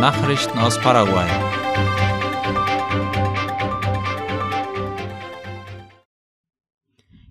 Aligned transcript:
Nachrichten 0.00 0.56
aus 0.60 0.78
Paraguay. 0.78 1.26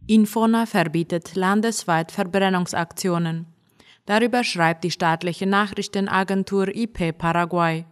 Infona 0.05 0.65
verbietet 0.65 1.35
landesweit 1.35 2.11
Verbrennungsaktionen. 2.11 3.45
Darüber 4.05 4.43
schreibt 4.43 4.83
die 4.83 4.91
staatliche 4.91 5.45
Nachrichtenagentur 5.45 6.67
IP 6.75 7.17
Paraguay. 7.17 7.85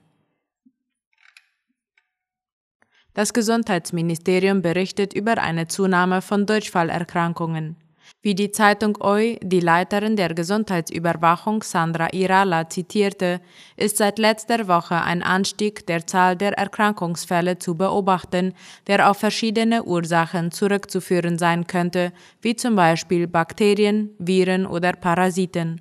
Das 3.14 3.32
Gesundheitsministerium 3.32 4.60
berichtet 4.60 5.14
über 5.14 5.38
eine 5.38 5.68
Zunahme 5.68 6.20
von 6.20 6.46
Durchfallerkrankungen. 6.46 7.76
Wie 8.22 8.34
die 8.34 8.50
Zeitung 8.50 8.96
OI 9.00 9.38
die 9.42 9.60
Leiterin 9.60 10.16
der 10.16 10.34
Gesundheitsüberwachung 10.34 11.62
Sandra 11.62 12.12
Irala 12.12 12.68
zitierte, 12.68 13.40
ist 13.76 13.98
seit 13.98 14.18
letzter 14.18 14.66
Woche 14.66 15.00
ein 15.00 15.22
Anstieg 15.22 15.86
der 15.86 16.06
Zahl 16.06 16.34
der 16.34 16.58
Erkrankungsfälle 16.58 17.58
zu 17.58 17.76
beobachten, 17.76 18.54
der 18.86 19.10
auf 19.10 19.18
verschiedene 19.18 19.84
Ursachen 19.84 20.50
zurückzuführen 20.50 21.38
sein 21.38 21.66
könnte, 21.66 22.12
wie 22.42 22.56
zum 22.56 22.76
Beispiel 22.76 23.26
Bakterien, 23.26 24.10
Viren 24.18 24.66
oder 24.66 24.92
Parasiten. 24.92 25.80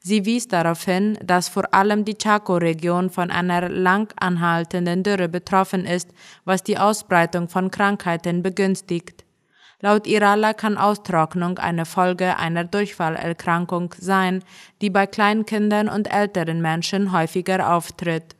Sie 0.00 0.24
wies 0.24 0.48
darauf 0.48 0.84
hin, 0.84 1.18
dass 1.22 1.48
vor 1.48 1.74
allem 1.74 2.04
die 2.04 2.16
Chaco-Region 2.16 3.10
von 3.10 3.30
einer 3.30 3.68
lang 3.68 4.12
anhaltenden 4.20 5.02
Dürre 5.02 5.28
betroffen 5.28 5.84
ist, 5.84 6.10
was 6.44 6.62
die 6.62 6.78
Ausbreitung 6.78 7.48
von 7.48 7.70
Krankheiten 7.70 8.42
begünstigt. 8.42 9.24
Laut 9.80 10.08
Irala 10.08 10.54
kann 10.54 10.76
Austrocknung 10.76 11.58
eine 11.58 11.84
Folge 11.84 12.36
einer 12.36 12.64
Durchfallerkrankung 12.64 13.94
sein, 13.98 14.42
die 14.80 14.90
bei 14.90 15.06
Kleinkindern 15.06 15.88
und 15.88 16.12
älteren 16.12 16.60
Menschen 16.60 17.12
häufiger 17.12 17.72
auftritt. 17.72 18.34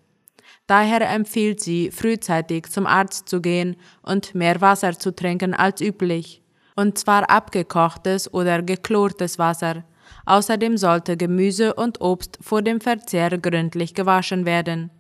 Daher 0.67 1.09
empfiehlt 1.09 1.61
sie, 1.61 1.91
frühzeitig 1.91 2.67
zum 2.71 2.87
Arzt 2.87 3.29
zu 3.29 3.41
gehen 3.41 3.77
und 4.03 4.35
mehr 4.35 4.61
Wasser 4.61 4.99
zu 4.99 5.15
trinken 5.15 5.55
als 5.55 5.81
üblich. 5.81 6.43
Und 6.75 6.99
zwar 6.99 7.31
abgekochtes 7.31 8.33
oder 8.33 8.63
geklortes 8.63 9.39
Wasser. 9.39 9.85
Außerdem 10.29 10.77
sollte 10.77 11.17
Gemüse 11.17 11.73
und 11.73 12.03
Obst 12.03 12.37
vor 12.43 12.61
dem 12.61 12.83
Verzehr 12.83 13.31
gründlich 13.39 13.95
gewaschen 13.95 14.45
werden. 14.45 14.91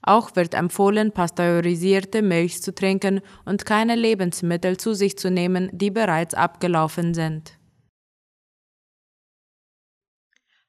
Auch 0.00 0.36
wird 0.36 0.54
empfohlen, 0.54 1.10
pasteurisierte 1.10 2.22
Milch 2.22 2.62
zu 2.62 2.72
trinken 2.72 3.20
und 3.44 3.66
keine 3.66 3.96
Lebensmittel 3.96 4.76
zu 4.76 4.94
sich 4.94 5.18
zu 5.18 5.28
nehmen, 5.28 5.70
die 5.72 5.90
bereits 5.90 6.34
abgelaufen 6.34 7.14
sind. 7.14 7.58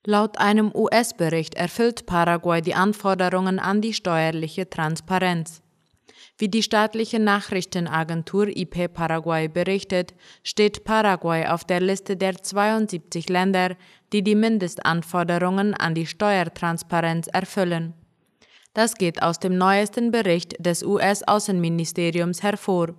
Laut 0.04 0.40
einem 0.40 0.72
US-Bericht 0.74 1.54
erfüllt 1.54 2.08
Paraguay 2.08 2.62
die 2.62 2.74
Anforderungen 2.74 3.60
an 3.60 3.82
die 3.82 3.94
steuerliche 3.94 4.68
Transparenz. 4.68 5.62
Wie 6.40 6.50
die 6.50 6.62
staatliche 6.62 7.20
Nachrichtenagentur 7.20 8.48
IP 8.48 8.94
Paraguay 8.94 9.48
berichtet, 9.48 10.14
steht 10.44 10.84
Paraguay 10.84 11.48
auf 11.48 11.64
der 11.64 11.80
Liste 11.80 12.16
der 12.16 12.44
72 12.44 13.28
Länder, 13.28 13.76
die 14.14 14.22
die 14.22 14.36
Mindestanforderungen 14.36 15.74
an 15.74 15.96
die 15.96 16.06
Steuertransparenz 16.06 17.28
erfüllen. 17.28 17.94
Das 18.74 18.94
geht 18.94 19.24
aus 19.24 19.40
dem 19.40 19.58
neuesten 19.58 20.12
Bericht 20.12 20.54
des 20.64 20.84
US-Außenministeriums 20.84 22.44
hervor. 22.44 22.94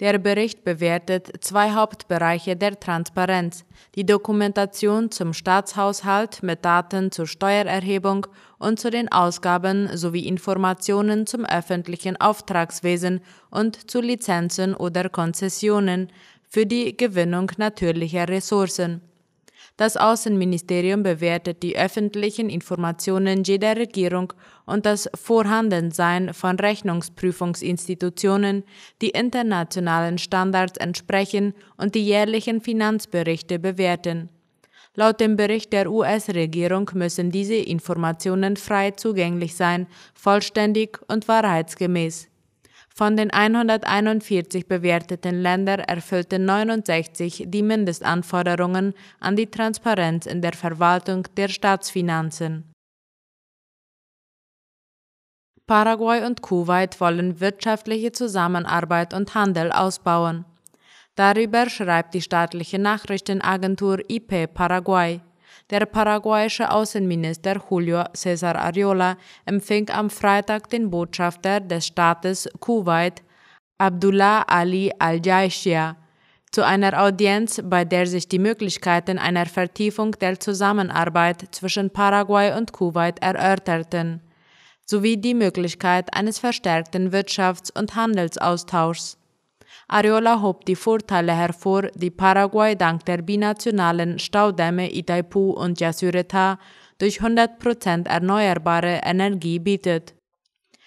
Der 0.00 0.18
Bericht 0.18 0.64
bewertet 0.64 1.30
zwei 1.40 1.70
Hauptbereiche 1.70 2.56
der 2.56 2.80
Transparenz, 2.80 3.64
die 3.94 4.04
Dokumentation 4.04 5.12
zum 5.12 5.32
Staatshaushalt 5.32 6.42
mit 6.42 6.64
Daten 6.64 7.12
zur 7.12 7.28
Steuererhebung 7.28 8.26
und 8.58 8.80
zu 8.80 8.90
den 8.90 9.12
Ausgaben 9.12 9.96
sowie 9.96 10.26
Informationen 10.26 11.28
zum 11.28 11.44
öffentlichen 11.44 12.20
Auftragswesen 12.20 13.20
und 13.50 13.88
zu 13.88 14.00
Lizenzen 14.00 14.74
oder 14.74 15.08
Konzessionen 15.08 16.10
für 16.42 16.66
die 16.66 16.96
Gewinnung 16.96 17.52
natürlicher 17.56 18.28
Ressourcen. 18.28 19.00
Das 19.76 19.96
Außenministerium 19.96 21.02
bewertet 21.02 21.64
die 21.64 21.76
öffentlichen 21.76 22.48
Informationen 22.48 23.42
jeder 23.42 23.76
Regierung 23.76 24.32
und 24.66 24.86
das 24.86 25.10
Vorhandensein 25.14 26.32
von 26.32 26.60
Rechnungsprüfungsinstitutionen, 26.60 28.62
die 29.02 29.10
internationalen 29.10 30.18
Standards 30.18 30.78
entsprechen 30.78 31.54
und 31.76 31.96
die 31.96 32.04
jährlichen 32.04 32.60
Finanzberichte 32.60 33.58
bewerten. 33.58 34.28
Laut 34.94 35.18
dem 35.18 35.34
Bericht 35.34 35.72
der 35.72 35.90
US-Regierung 35.90 36.88
müssen 36.94 37.32
diese 37.32 37.56
Informationen 37.56 38.56
frei 38.56 38.92
zugänglich 38.92 39.56
sein, 39.56 39.88
vollständig 40.14 41.00
und 41.08 41.26
wahrheitsgemäß. 41.26 42.28
Von 42.96 43.16
den 43.16 43.32
141 43.32 44.68
bewerteten 44.68 45.42
Ländern 45.42 45.80
erfüllten 45.80 46.44
69 46.44 47.46
die 47.48 47.64
Mindestanforderungen 47.64 48.94
an 49.18 49.34
die 49.34 49.50
Transparenz 49.50 50.26
in 50.26 50.40
der 50.42 50.52
Verwaltung 50.52 51.26
der 51.36 51.48
Staatsfinanzen. 51.48 52.70
Paraguay 55.66 56.24
und 56.24 56.40
Kuwait 56.42 57.00
wollen 57.00 57.40
wirtschaftliche 57.40 58.12
Zusammenarbeit 58.12 59.12
und 59.12 59.34
Handel 59.34 59.72
ausbauen. 59.72 60.44
Darüber 61.16 61.68
schreibt 61.68 62.14
die 62.14 62.22
staatliche 62.22 62.78
Nachrichtenagentur 62.78 64.08
IP 64.08 64.54
Paraguay. 64.54 65.20
Der 65.70 65.86
paraguayische 65.86 66.70
Außenminister 66.70 67.56
Julio 67.70 68.04
César 68.14 68.56
Ariola 68.56 69.16
empfing 69.46 69.88
am 69.90 70.10
Freitag 70.10 70.68
den 70.68 70.90
Botschafter 70.90 71.60
des 71.60 71.86
Staates 71.86 72.48
Kuwait, 72.60 73.22
Abdullah 73.78 74.42
Ali 74.46 74.92
al-Jaishia, 74.98 75.96
zu 76.52 76.64
einer 76.64 77.02
Audienz, 77.02 77.62
bei 77.64 77.84
der 77.84 78.06
sich 78.06 78.28
die 78.28 78.38
Möglichkeiten 78.38 79.18
einer 79.18 79.46
Vertiefung 79.46 80.12
der 80.12 80.38
Zusammenarbeit 80.38 81.48
zwischen 81.50 81.90
Paraguay 81.90 82.56
und 82.56 82.72
Kuwait 82.72 83.20
erörterten, 83.22 84.20
sowie 84.84 85.16
die 85.16 85.34
Möglichkeit 85.34 86.14
eines 86.14 86.38
verstärkten 86.38 87.10
Wirtschafts- 87.10 87.72
und 87.76 87.96
Handelsaustauschs. 87.96 89.18
Areola 89.88 90.40
hob 90.40 90.64
die 90.64 90.76
Vorteile 90.76 91.34
hervor, 91.34 91.88
die 91.94 92.10
Paraguay 92.10 92.74
dank 92.74 93.04
der 93.04 93.18
binationalen 93.18 94.18
Staudämme 94.18 94.90
Itaipu 94.92 95.50
und 95.50 95.80
Yacyretá 95.80 96.58
durch 96.98 97.20
100% 97.20 98.08
erneuerbare 98.08 99.00
Energie 99.04 99.58
bietet. 99.58 100.14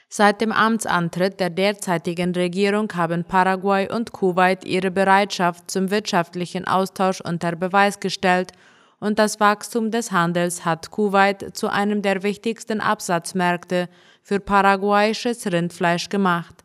Seit 0.09 0.39
dem 0.39 0.53
Amtsantritt 0.53 1.39
der 1.39 1.49
derzeitigen 1.49 2.33
Regierung 2.33 2.91
haben 2.95 3.25
Paraguay 3.25 3.91
und 3.91 4.13
Kuwait 4.13 4.63
ihre 4.65 4.89
Bereitschaft 4.89 5.69
zum 5.69 5.91
wirtschaftlichen 5.91 6.65
Austausch 6.65 7.19
unter 7.19 7.55
Beweis 7.57 7.99
gestellt 7.99 8.53
und 8.99 9.19
das 9.19 9.39
Wachstum 9.39 9.91
des 9.91 10.11
Handels 10.11 10.65
hat 10.65 10.91
Kuwait 10.91 11.55
zu 11.55 11.67
einem 11.67 12.01
der 12.01 12.23
wichtigsten 12.23 12.79
Absatzmärkte 12.79 13.89
für 14.23 14.39
paraguayisches 14.39 15.45
Rindfleisch 15.51 16.09
gemacht. 16.09 16.63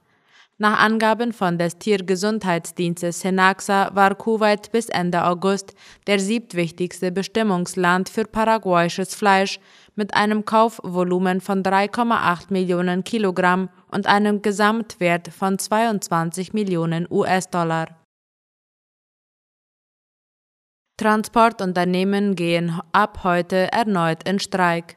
Nach 0.62 0.79
Angaben 0.79 1.32
von 1.32 1.59
des 1.59 1.76
Tiergesundheitsdienstes 1.79 3.19
Senaxa 3.19 3.91
war 3.97 4.14
Kuwait 4.14 4.70
bis 4.70 4.88
Ende 4.91 5.25
August 5.25 5.75
der 6.06 6.20
siebtwichtigste 6.20 7.11
Bestimmungsland 7.11 8.09
für 8.09 8.26
paraguayisches 8.26 9.17
Fleisch 9.17 9.59
mit 9.97 10.14
einem 10.14 10.44
Kaufvolumen 10.44 11.41
von 11.41 11.64
3,8 11.64 12.53
Millionen 12.53 13.03
Kilogramm 13.03 13.70
und 13.91 14.06
einem 14.06 14.41
Gesamtwert 14.41 15.31
von 15.37 15.59
22 15.59 16.53
Millionen 16.53 17.09
US-Dollar. 17.11 17.88
Transportunternehmen 20.97 22.37
gehen 22.37 22.81
ab 22.93 23.25
heute 23.25 23.73
erneut 23.73 24.23
in 24.29 24.38
Streik. 24.38 24.97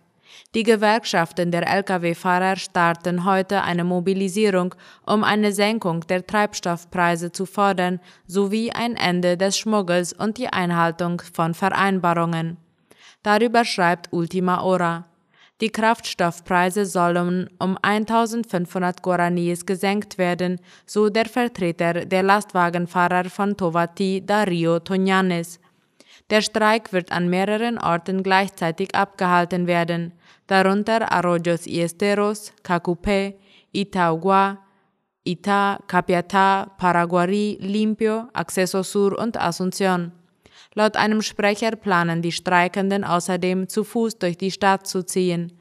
Die 0.54 0.64
Gewerkschaften 0.64 1.52
der 1.52 1.68
Lkw-Fahrer 1.68 2.56
starten 2.56 3.26
heute 3.26 3.62
eine 3.64 3.84
Mobilisierung, 3.84 4.76
um 5.06 5.24
eine 5.24 5.52
Senkung 5.52 6.02
der 6.08 6.26
Treibstoffpreise 6.26 7.32
zu 7.32 7.46
fordern, 7.46 8.00
sowie 8.28 8.72
ein 8.72 8.96
Ende 8.96 9.38
des 9.38 9.58
Schmuggels 9.58 10.14
und 10.14 10.38
die 10.38 10.48
Einhaltung 10.48 11.22
von 11.34 11.54
Vereinbarungen. 11.54 12.58
Darüber 13.24 13.66
schreibt 13.66 14.14
Ultima 14.14 14.62
Ora. 14.62 15.06
Die 15.62 15.70
Kraftstoffpreise 15.70 16.86
sollen 16.86 17.50
um 17.60 17.78
1500 17.81 19.02
Guaranis 19.02 19.66
gesenkt 19.66 20.18
werden, 20.18 20.60
so 20.86 21.10
der 21.10 21.28
Vertreter 21.28 22.06
der 22.06 22.24
Lastwagenfahrer 22.24 23.30
von 23.30 23.56
Tovati, 23.56 24.22
Dario 24.26 24.80
Tonyanes. 24.80 25.60
Der 26.31 26.42
Streik 26.42 26.92
wird 26.92 27.12
an 27.12 27.30
mehreren 27.30 27.77
Orten 27.77 28.24
gleichzeitig 28.24 28.95
abgehalten 28.95 29.68
werden, 29.68 30.13
darunter 30.48 31.12
Arroyos 31.12 31.68
y 31.68 31.81
Esteros, 31.81 32.51
Cacupé, 32.63 33.36
Itaugua, 33.72 34.66
Ita, 35.24 35.80
Capiatá, 35.88 36.72
Paraguari, 36.77 37.57
Limpio, 37.60 38.30
Acceso 38.33 38.83
Sur 38.83 39.18
und 39.19 39.38
Asunción. 39.38 40.12
Laut 40.74 40.98
einem 40.98 41.22
Sprecher 41.22 41.75
planen 41.75 42.22
die 42.22 42.31
Streikenden 42.31 43.04
außerdem 43.04 43.69
zu 43.69 43.83
Fuß 43.83 44.18
durch 44.19 44.38
die 44.38 44.51
Stadt 44.51 44.88
zu 44.88 45.04
ziehen. 45.04 45.51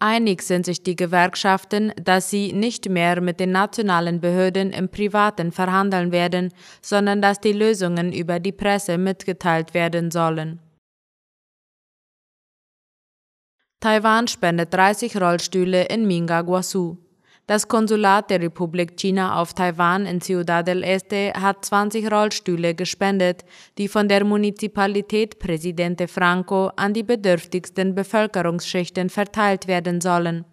Einig 0.00 0.42
sind 0.42 0.64
sich 0.64 0.84
die 0.84 0.94
Gewerkschaften, 0.94 1.92
dass 2.00 2.30
sie 2.30 2.52
nicht 2.52 2.88
mehr 2.88 3.20
mit 3.20 3.40
den 3.40 3.50
nationalen 3.50 4.20
Behörden 4.20 4.70
im 4.70 4.88
Privaten 4.88 5.50
verhandeln 5.50 6.12
werden, 6.12 6.52
sondern 6.80 7.20
dass 7.20 7.40
die 7.40 7.52
Lösungen 7.52 8.12
über 8.12 8.38
die 8.38 8.52
Presse 8.52 8.96
mitgeteilt 8.96 9.74
werden 9.74 10.12
sollen. 10.12 10.60
Taiwan 13.80 14.28
spendet 14.28 14.72
30 14.72 15.20
Rollstühle 15.20 15.84
in 15.86 16.06
Minga 16.06 16.42
Guasu. 16.42 16.96
Das 17.48 17.66
Konsulat 17.66 18.28
der 18.28 18.42
Republik 18.42 18.98
China 18.98 19.40
auf 19.40 19.54
Taiwan 19.54 20.04
in 20.04 20.20
Ciudad 20.20 20.68
del 20.68 20.82
Este 20.84 21.32
hat 21.32 21.64
20 21.64 22.12
Rollstühle 22.12 22.74
gespendet, 22.74 23.42
die 23.78 23.88
von 23.88 24.06
der 24.06 24.22
Municipalität 24.22 25.38
Presidente 25.38 26.08
Franco 26.08 26.70
an 26.76 26.92
die 26.92 27.02
bedürftigsten 27.02 27.94
Bevölkerungsschichten 27.94 29.08
verteilt 29.08 29.66
werden 29.66 30.02
sollen. 30.02 30.44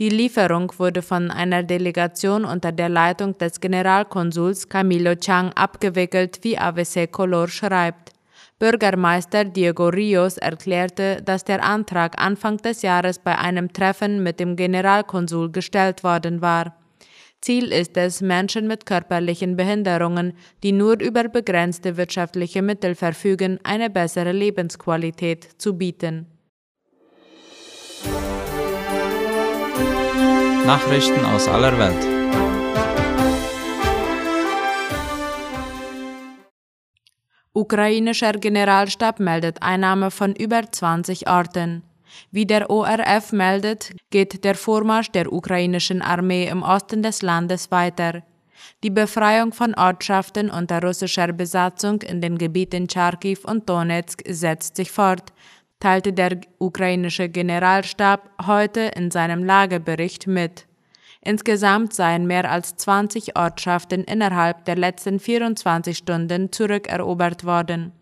Die 0.00 0.08
Lieferung 0.08 0.72
wurde 0.78 1.02
von 1.02 1.30
einer 1.30 1.62
Delegation 1.62 2.44
unter 2.44 2.72
der 2.72 2.88
Leitung 2.88 3.38
des 3.38 3.60
Generalkonsuls 3.60 4.68
Camilo 4.68 5.14
Chang 5.14 5.52
abgewickelt, 5.52 6.40
wie 6.42 6.58
AVC 6.58 7.12
Color 7.12 7.46
schreibt. 7.46 8.17
Bürgermeister 8.58 9.44
Diego 9.44 9.88
Rios 9.88 10.36
erklärte, 10.36 11.22
dass 11.24 11.44
der 11.44 11.62
Antrag 11.62 12.20
Anfang 12.20 12.56
des 12.56 12.82
Jahres 12.82 13.20
bei 13.20 13.38
einem 13.38 13.72
Treffen 13.72 14.22
mit 14.22 14.40
dem 14.40 14.56
Generalkonsul 14.56 15.52
gestellt 15.52 16.02
worden 16.02 16.42
war. 16.42 16.76
Ziel 17.40 17.72
ist 17.72 17.96
es, 17.96 18.20
Menschen 18.20 18.66
mit 18.66 18.84
körperlichen 18.84 19.56
Behinderungen, 19.56 20.32
die 20.64 20.72
nur 20.72 21.00
über 21.00 21.28
begrenzte 21.28 21.96
wirtschaftliche 21.96 22.62
Mittel 22.62 22.96
verfügen, 22.96 23.60
eine 23.62 23.90
bessere 23.90 24.32
Lebensqualität 24.32 25.48
zu 25.58 25.78
bieten. 25.78 26.26
Nachrichten 30.66 31.24
aus 31.24 31.46
aller 31.46 31.78
Welt. 31.78 32.17
Ukrainischer 37.58 38.34
Generalstab 38.34 39.18
meldet 39.18 39.64
Einnahme 39.64 40.12
von 40.12 40.32
über 40.36 40.70
20 40.70 41.28
Orten. 41.28 41.82
Wie 42.30 42.46
der 42.46 42.70
ORF 42.70 43.32
meldet, 43.32 43.96
geht 44.10 44.44
der 44.44 44.54
Vormarsch 44.54 45.10
der 45.10 45.32
ukrainischen 45.32 46.00
Armee 46.00 46.46
im 46.46 46.62
Osten 46.62 47.02
des 47.02 47.20
Landes 47.20 47.72
weiter. 47.72 48.22
Die 48.84 48.90
Befreiung 48.90 49.52
von 49.52 49.74
Ortschaften 49.74 50.50
unter 50.50 50.80
russischer 50.80 51.32
Besatzung 51.32 52.00
in 52.02 52.20
den 52.20 52.38
Gebieten 52.38 52.88
Charkiw 52.88 53.40
und 53.42 53.68
Donetsk 53.68 54.22
setzt 54.28 54.76
sich 54.76 54.92
fort, 54.92 55.32
teilte 55.80 56.12
der 56.12 56.40
ukrainische 56.60 57.28
Generalstab 57.28 58.30
heute 58.46 58.92
in 58.94 59.10
seinem 59.10 59.42
Lagebericht 59.42 60.28
mit. 60.28 60.67
Insgesamt 61.28 61.92
seien 61.92 62.26
mehr 62.26 62.50
als 62.50 62.76
20 62.76 63.36
Ortschaften 63.36 64.02
innerhalb 64.02 64.64
der 64.64 64.76
letzten 64.76 65.20
24 65.20 65.94
Stunden 65.98 66.50
zurückerobert 66.52 67.44
worden. 67.44 67.92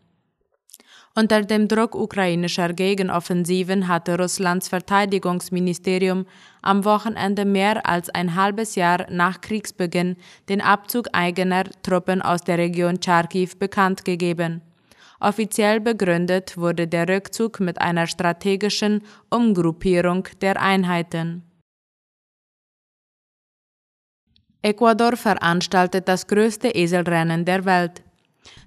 Unter 1.13 1.43
dem 1.43 1.67
Druck 1.67 1.97
ukrainischer 1.97 2.73
Gegenoffensiven 2.73 3.89
hatte 3.89 4.17
Russlands 4.17 4.69
Verteidigungsministerium 4.69 6.25
am 6.63 6.85
Wochenende 6.85 7.45
mehr 7.45 7.85
als 7.85 8.11
ein 8.11 8.37
halbes 8.37 8.77
Jahr 8.77 9.11
nach 9.11 9.41
Kriegsbeginn 9.41 10.15
den 10.49 10.61
Abzug 10.61 11.09
eigener 11.13 11.65
Truppen 11.83 12.23
aus 12.23 12.43
der 12.43 12.59
Region 12.59 13.03
Charkiw 13.05 13.51
bekannt 13.59 14.05
gegeben. 14.05 14.63
Offiziell 15.19 15.81
begründet 15.81 16.57
wurde 16.57 16.87
der 16.87 17.09
Rückzug 17.09 17.59
mit 17.59 17.81
einer 17.81 18.07
strategischen 18.07 19.03
Umgruppierung 19.31 20.29
der 20.41 20.63
Einheiten. 20.63 21.46
Ecuador 24.63 25.17
veranstaltet 25.17 26.09
das 26.09 26.27
größte 26.27 26.69
Eselrennen 26.69 27.45
der 27.45 27.65
Welt. 27.65 28.03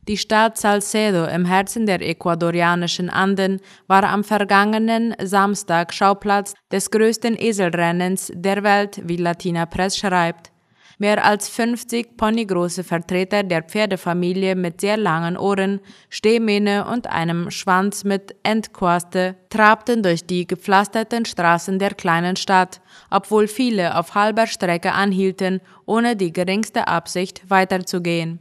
Die 0.08 0.18
Stadt 0.18 0.58
Salcedo 0.58 1.26
im 1.26 1.46
Herzen 1.46 1.86
der 1.86 2.02
ecuadorianischen 2.02 3.10
Anden 3.10 3.62
war 3.88 4.04
am 4.04 4.24
vergangenen 4.24 5.14
Samstag 5.22 5.94
Schauplatz 5.94 6.54
des 6.72 6.90
größten 6.90 7.38
Eselrennens 7.40 8.32
der 8.34 8.64
Welt, 8.64 9.02
wie 9.04 9.18
Latina 9.18 9.66
Press 9.66 9.98
schreibt. 9.98 10.52
Mehr 11.01 11.24
als 11.24 11.48
50 11.48 12.18
ponygroße 12.18 12.84
Vertreter 12.84 13.44
der 13.44 13.63
Pferdefamilie 13.63 14.54
mit 14.56 14.81
sehr 14.81 14.98
langen 14.98 15.38
Ohren, 15.38 15.80
Stehmähne 16.10 16.86
und 16.86 17.07
einem 17.07 17.51
Schwanz 17.51 18.04
mit 18.04 18.36
Endquaste 18.44 19.38
trabten 19.50 20.04
durch 20.04 20.25
die 20.25 20.46
gepflasterten 20.46 21.24
Straßen 21.24 21.80
der 21.80 21.92
kleinen 21.92 22.36
Stadt, 22.36 22.81
obwohl 23.10 23.48
viele 23.48 23.98
auf 23.98 24.13
halber 24.13 24.46
Strecke 24.46 24.92
anhielten, 24.92 25.62
ohne 25.86 26.18
die 26.18 26.34
geringste 26.34 26.90
Absicht 26.90 27.50
weiterzugehen. 27.50 28.40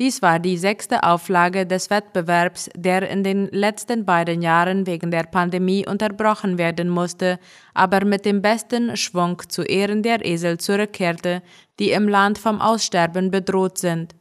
Dies 0.00 0.22
war 0.22 0.38
die 0.38 0.56
sechste 0.56 1.02
Auflage 1.02 1.66
des 1.66 1.90
Wettbewerbs, 1.90 2.70
der 2.74 3.06
in 3.10 3.22
den 3.22 3.48
letzten 3.48 4.06
beiden 4.06 4.40
Jahren 4.40 4.86
wegen 4.86 5.10
der 5.10 5.24
Pandemie 5.24 5.86
unterbrochen 5.86 6.56
werden 6.56 6.88
musste, 6.88 7.38
aber 7.74 8.06
mit 8.06 8.24
dem 8.24 8.40
besten 8.40 8.96
Schwung 8.96 9.42
zu 9.50 9.62
Ehren 9.62 10.02
der 10.02 10.24
Esel 10.24 10.56
zurückkehrte, 10.56 11.42
die 11.78 11.90
im 11.90 12.08
Land 12.08 12.38
vom 12.38 12.62
Aussterben 12.62 13.30
bedroht 13.30 13.76
sind. 13.76 14.14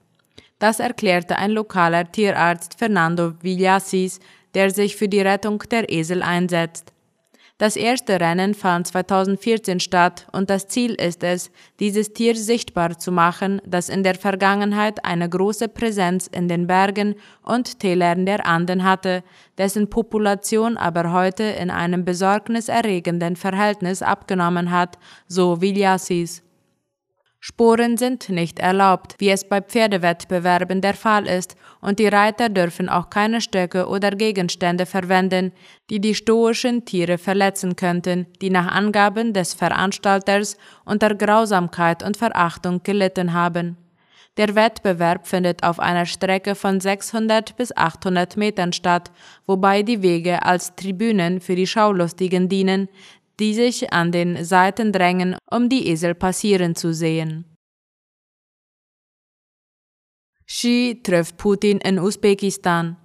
Das 0.60 0.82
erklärte 0.82 1.38
ein 1.38 1.52
lokaler 1.52 2.12
Tierarzt 2.12 2.78
Fernando 2.78 3.32
Villasis, 3.42 4.20
der 4.56 4.72
sich 4.72 4.98
für 4.98 5.08
die 5.08 5.22
Rettung 5.22 5.64
der 5.72 5.90
Esel 5.90 6.24
einsetzt. 6.24 6.92
Das 7.60 7.76
erste 7.76 8.22
Rennen 8.22 8.54
fand 8.54 8.88
2014 8.88 9.82
statt 9.82 10.28
und 10.32 10.50
das 10.50 10.70
Ziel 10.70 10.94
ist 10.94 11.24
es, 11.26 11.52
dieses 11.82 12.14
Tier 12.14 12.34
sichtbar 12.38 12.98
zu 12.98 13.12
machen, 13.12 13.62
das 13.66 13.90
in 13.90 14.02
der 14.02 14.16
Vergangenheit 14.16 15.04
eine 15.04 15.28
große 15.28 15.68
Präsenz 15.68 16.28
in 16.28 16.48
den 16.48 16.68
Bergen 16.68 17.16
und 17.44 17.82
Tälern 17.82 18.26
der 18.26 18.46
Anden 18.46 18.86
hatte, 18.86 19.26
dessen 19.58 19.90
Population 19.90 20.78
aber 20.78 21.12
heute 21.12 21.44
in 21.44 21.70
einem 21.70 22.06
besorgniserregenden 22.06 23.36
Verhältnis 23.36 24.02
abgenommen 24.02 24.72
hat, 24.72 24.98
so 25.28 25.60
Villasis. 25.60 26.42
Sporen 27.42 27.96
sind 27.96 28.28
nicht 28.28 28.60
erlaubt, 28.60 29.16
wie 29.18 29.30
es 29.30 29.48
bei 29.48 29.62
Pferdewettbewerben 29.62 30.82
der 30.82 30.94
Fall 30.94 31.26
ist, 31.26 31.56
und 31.80 32.00
die 32.00 32.08
Reiter 32.08 32.50
dürfen 32.50 32.90
auch 32.90 33.10
keine 33.10 33.40
Stöcke 33.40 33.88
oder 33.88 34.12
Gegenstände 34.12 34.86
verwenden, 34.86 35.54
die 35.90 36.02
die 36.02 36.16
stoischen 36.16 36.84
Tiere 36.84 37.18
verletzen 37.18 37.78
könnten, 37.78 38.28
die 38.42 38.50
nach 38.50 38.68
Angaben 38.68 39.32
des 39.32 39.54
Veranstalters 39.54 40.58
unter 40.84 41.16
Grausamkeit 41.16 42.04
und 42.04 42.18
Verachtung 42.18 42.84
gelitten 42.84 43.32
haben. 43.32 43.78
Der 44.40 44.56
Wettbewerb 44.56 45.28
findet 45.28 45.64
auf 45.64 45.80
einer 45.80 46.06
Strecke 46.06 46.56
von 46.56 46.80
600 46.80 47.58
bis 47.58 47.76
800 47.76 48.38
Metern 48.38 48.72
statt, 48.72 49.12
wobei 49.46 49.84
die 49.84 50.02
Wege 50.02 50.44
als 50.44 50.76
Tribünen 50.76 51.42
für 51.42 51.56
die 51.56 51.68
Schaulustigen 51.68 52.48
dienen, 52.48 52.88
die 53.40 53.54
sich 53.54 53.92
an 53.94 54.12
den 54.12 54.44
Seiten 54.44 54.92
drängen, 54.92 55.36
um 55.50 55.70
die 55.70 55.88
Esel 55.88 56.14
passieren 56.16 56.76
zu 56.76 56.94
sehen. 56.94 57.46
Xi 60.46 61.00
trifft 61.04 61.38
Putin 61.38 61.78
in 61.78 62.00
Usbekistan. 62.00 62.98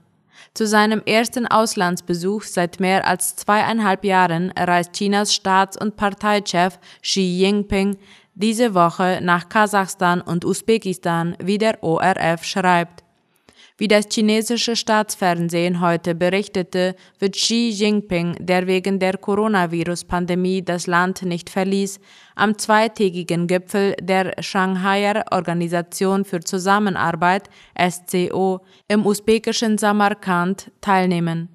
Zu 0.54 0.66
seinem 0.66 1.02
ersten 1.04 1.46
Auslandsbesuch 1.46 2.42
seit 2.42 2.80
mehr 2.80 3.06
als 3.06 3.36
zweieinhalb 3.36 4.04
Jahren 4.04 4.50
reist 4.52 4.92
Chinas 4.94 5.34
Staats- 5.34 5.76
und 5.76 5.96
Parteichef 5.96 6.78
Xi 7.02 7.20
Jinping 7.20 7.98
diese 8.34 8.74
Woche 8.74 9.20
nach 9.22 9.48
Kasachstan 9.48 10.20
und 10.20 10.44
Usbekistan, 10.44 11.36
wie 11.40 11.58
der 11.58 11.82
ORF 11.84 12.44
schreibt. 12.44 13.03
Wie 13.76 13.88
das 13.88 14.07
chinesische 14.09 14.76
Staatsfernsehen 14.76 15.81
heute 15.81 16.14
berichtete, 16.14 16.95
wird 17.19 17.35
Xi 17.35 17.71
Jinping, 17.71 18.37
der 18.38 18.69
wegen 18.69 19.00
der 19.00 19.19
Coronavirus-Pandemie 19.19 20.62
das 20.62 20.87
Land 20.87 21.23
nicht 21.23 21.50
verließ, 21.50 21.99
am 22.37 22.57
zweitägigen 22.57 23.49
Gipfel 23.49 23.97
der 24.00 24.40
Shanghaier 24.40 25.25
Organisation 25.33 26.25
für 26.25 26.38
Zusammenarbeit 26.38 27.50
SCO 27.76 28.61
im 28.87 29.04
usbekischen 29.04 29.76
Samarkand 29.76 30.71
teilnehmen. 30.81 31.53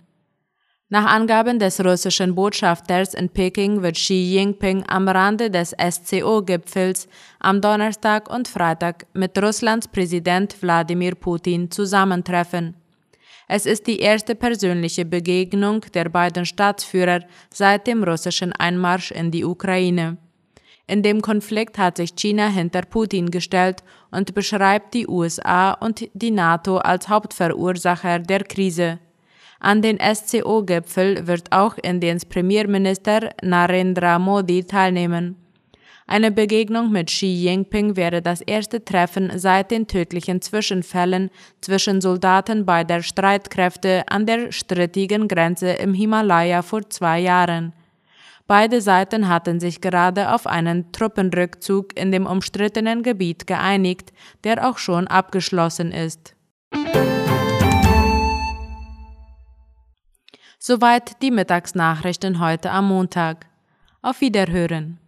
Nach 0.92 1.06
Angaben 1.06 1.60
des 1.60 1.80
russischen 1.86 2.34
Botschafters 2.34 3.14
in 3.14 3.30
Peking 3.30 3.84
wird 3.84 3.96
Xi 3.96 4.34
Jinping 4.34 4.84
am 4.88 5.08
Rande 5.08 5.52
des 5.52 5.76
SCO-Gipfels 5.78 7.08
am 7.40 7.62
Donnerstag 7.62 8.28
und 8.28 8.48
Freitag 8.48 9.06
mit 9.14 9.38
Russlands 9.38 9.88
Präsident 9.88 10.60
Wladimir 10.64 11.14
Putin 11.14 11.70
zusammentreffen. 11.70 12.74
Es 13.48 13.68
ist 13.68 13.86
die 13.86 14.00
erste 14.00 14.34
persönliche 14.34 15.06
Begegnung 15.06 15.82
der 15.94 16.10
beiden 16.10 16.48
Staatsführer 16.48 17.20
seit 17.54 17.86
dem 17.86 18.04
russischen 18.04 18.52
Einmarsch 18.54 19.12
in 19.12 19.30
die 19.30 19.46
Ukraine. 19.46 20.18
In 20.88 21.04
dem 21.04 21.22
Konflikt 21.22 21.78
hat 21.78 21.98
sich 21.98 22.16
China 22.16 22.48
hinter 22.48 22.82
Putin 22.82 23.30
gestellt 23.30 23.84
und 24.10 24.34
beschreibt 24.34 24.96
die 24.96 25.08
USA 25.08 25.74
und 25.74 26.10
die 26.16 26.32
NATO 26.32 26.78
als 26.78 27.10
Hauptverursacher 27.10 28.18
der 28.18 28.44
Krise. 28.44 28.98
An 29.60 29.82
den 29.82 30.00
SCO-Gipfel 30.00 31.28
wird 31.28 31.52
auch 31.52 31.78
Indiens 31.78 32.26
Premierminister 32.26 33.32
Narendra 33.42 34.18
Modi 34.18 34.64
teilnehmen. 34.64 35.36
Eine 36.08 36.32
Begegnung 36.32 36.92
mit 36.92 37.08
Xi 37.08 37.28
Jinping 37.28 37.96
wäre 37.96 38.24
das 38.24 38.42
erste 38.42 38.84
Treffen 38.84 39.32
seit 39.36 39.70
den 39.70 39.86
tödlichen 39.86 40.42
Zwischenfällen 40.42 41.30
zwischen 41.62 42.02
Soldaten 42.02 42.66
beider 42.66 43.04
Streitkräfte 43.04 44.04
an 44.08 44.26
der 44.26 44.52
strittigen 44.52 45.28
Grenze 45.28 45.70
im 45.74 45.94
Himalaya 45.94 46.64
vor 46.64 46.90
zwei 46.90 47.20
Jahren. 47.20 47.74
Beide 48.48 48.82
Seiten 48.82 49.30
hatten 49.30 49.60
sich 49.60 49.82
gerade 49.82 50.34
auf 50.34 50.48
einen 50.48 50.92
Truppenrückzug 50.92 51.96
in 51.96 52.12
dem 52.12 52.26
umstrittenen 52.26 53.04
Gebiet 53.04 53.46
geeinigt, 53.46 54.12
der 54.44 54.68
auch 54.68 54.80
schon 54.80 55.06
abgeschlossen 55.06 55.92
ist. 55.92 56.34
Soweit 60.62 61.22
die 61.22 61.32
Mittagsnachrichten 61.32 62.42
heute 62.42 62.72
am 62.72 62.90
Montag. 62.90 63.46
Auf 64.02 64.20
Wiederhören. 64.20 65.00